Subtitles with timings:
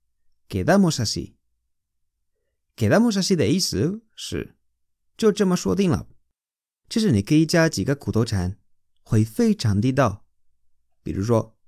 [0.49, 1.35] Quedamos así.
[2.81, 4.55] Quedamos así 的意思是
[5.15, 6.07] 就这么说定了。
[6.89, 8.57] 其实你可以加几个口头禅，
[9.03, 10.25] 会非常地道。
[11.03, 11.59] 比如说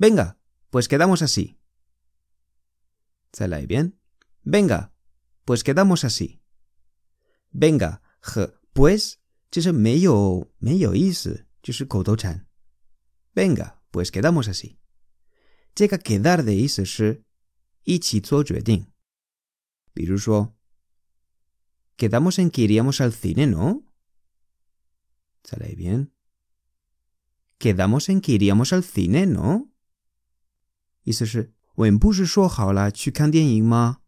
[0.00, 0.34] ，Venga,
[0.68, 1.54] pues quedamos así。
[3.30, 3.92] 再来一遍
[4.44, 4.90] ，Venga,
[5.46, 6.40] pues quedamos así。
[7.52, 9.14] Venga 和 pues
[9.48, 12.48] 其实没有没有意思，就是口头禅。
[13.32, 14.78] Venga, pues quedamos así。
[15.72, 17.22] 这个 quedar 的意思是
[17.84, 18.91] 一起做决定。
[19.93, 20.55] 比如说，
[21.97, 23.83] quedamos en que iríamos al cine, ¿no?
[25.43, 26.11] ¿Sale bien?
[27.57, 29.69] Quedamos en que iríamos al cine, ¿no?
[31.03, 34.01] 意思是我们不是说好了去看电影吗？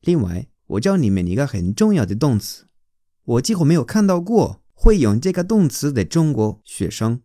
[0.00, 2.68] 另外，我教你们一个很重要的动词，
[3.24, 7.22] 我几乎没有看到过会用这个动词的中国学生。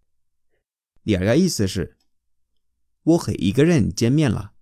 [1.03, 1.97] 第二个意思是
[3.01, 4.53] 我和一个人见面了。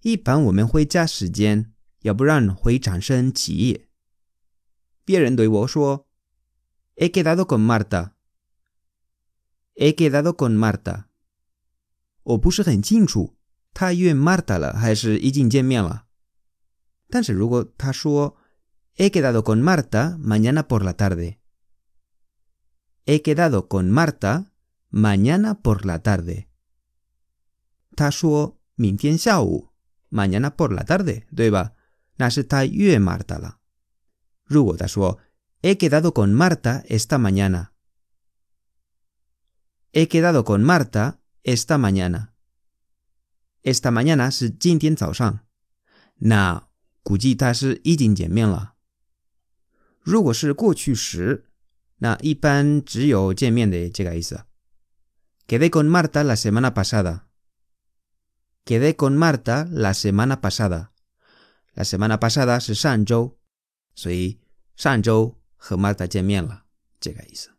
[0.00, 3.86] 一般我们会加时间，要不然会产生歧义。
[5.05, 6.05] 别人对我说：“
[6.95, 8.11] He quedado con Marta。”
[9.75, 11.05] He quedado con Marta。
[12.23, 13.37] 我不是很清楚
[13.73, 16.05] 他约 Marta 了还是已经见面了。
[17.09, 18.37] 但是如果他说
[18.95, 21.37] “He quedado con Marta mañana por la tarde。”
[23.05, 24.51] He quedado con Marta
[24.91, 26.47] mañana por la tarde。
[27.95, 29.69] 他说明天下午
[30.11, 31.73] “mañana por la tarde”，对吧？
[32.17, 33.59] 那是他约 Marta 了。
[34.43, 35.19] 如果他说
[35.61, 37.73] He quedado con Marta esta mañana.
[39.91, 42.33] He quedado con Marta esta mañana.
[43.61, 45.39] Esta mañana 是今天早上，
[46.19, 46.69] 那
[47.03, 48.75] 估计他是已经见面了。
[49.99, 51.45] 如果是过去时，
[51.97, 54.45] 那一般只有见面的这个意思。
[55.45, 57.27] Quedé con Marta la semana pasada.
[58.63, 60.91] Quedé con Marta la semana pasada.
[61.73, 63.37] La semana pasada 是上周。
[63.94, 64.38] 所以
[64.76, 66.64] 上周和 Marta 见面了，
[67.00, 67.50] 这个意思。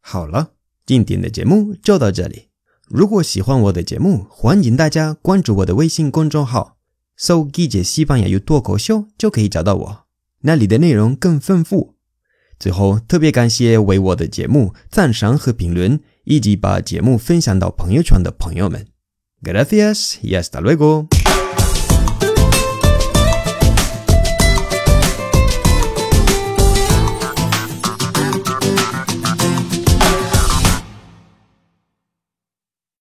[0.00, 0.52] 好了，
[0.86, 2.48] 今天的节目就到这里。
[2.86, 6.78] 如果喜欢我的节目，欢迎大家关注我的微信公众号，
[7.16, 10.06] 搜“季节西班牙语脱口秀”就可以找到我，
[10.40, 11.96] 那里的内容更丰富。
[12.58, 18.86] 最后，特别感谢为我的节目赞赏和评论，以及把节目分享到朋友圈的朋友们。
[19.42, 21.27] Gracias y hasta luego。